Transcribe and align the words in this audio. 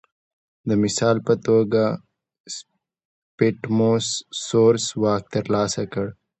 د 0.67 0.71
مثال 0.83 1.17
په 1.27 1.33
توګه 1.47 1.83
سیپټیموس 2.55 4.07
سوروس 4.45 4.87
واک 5.01 5.23
ترلاسه 5.35 5.83
کړ 5.93 6.07